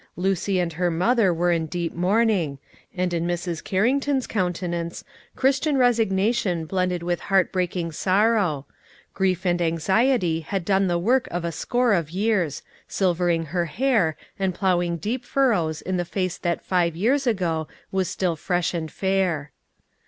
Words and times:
Lucy 0.15 0.57
and 0.57 0.73
her 0.73 0.89
mother 0.89 1.31
were 1.31 1.51
in 1.51 1.67
deep 1.67 1.93
mourning, 1.93 2.57
and 2.95 3.13
in 3.13 3.27
Mrs. 3.27 3.63
Carrington's 3.63 4.25
countenance 4.25 5.03
Christian 5.35 5.77
resignation 5.77 6.65
blended 6.65 7.03
with 7.03 7.19
heart 7.19 7.51
breaking 7.51 7.91
sorrow; 7.91 8.65
grief 9.13 9.45
and 9.45 9.61
anxiety 9.61 10.39
had 10.39 10.65
done 10.65 10.87
the 10.87 10.97
work 10.97 11.27
of 11.29 11.45
a 11.45 11.51
score 11.51 11.93
of 11.93 12.09
years, 12.09 12.63
silvering 12.87 13.45
her 13.53 13.65
hair 13.65 14.17
and 14.39 14.55
ploughing 14.55 14.97
deep 14.97 15.23
furrows 15.23 15.83
in 15.83 15.97
the 15.97 16.03
face 16.03 16.39
that 16.39 16.65
five 16.65 16.95
years 16.95 17.27
ago 17.27 17.67
was 17.91 18.09
still 18.09 18.35
fresh 18.35 18.73
and 18.73 18.89
fair. 18.91 19.51